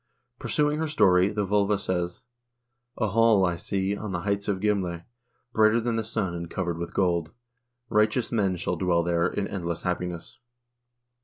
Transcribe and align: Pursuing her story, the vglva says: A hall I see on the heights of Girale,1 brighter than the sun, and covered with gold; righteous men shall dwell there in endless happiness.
Pursuing 0.39 0.79
her 0.79 0.87
story, 0.87 1.29
the 1.29 1.45
vglva 1.45 1.77
says: 1.79 2.23
A 2.97 3.09
hall 3.09 3.45
I 3.45 3.55
see 3.55 3.95
on 3.95 4.11
the 4.13 4.21
heights 4.21 4.47
of 4.47 4.59
Girale,1 4.59 5.03
brighter 5.53 5.79
than 5.79 5.95
the 5.95 6.03
sun, 6.03 6.33
and 6.33 6.49
covered 6.49 6.79
with 6.79 6.95
gold; 6.95 7.29
righteous 7.87 8.31
men 8.31 8.55
shall 8.55 8.77
dwell 8.77 9.03
there 9.03 9.27
in 9.27 9.47
endless 9.47 9.83
happiness. 9.83 10.39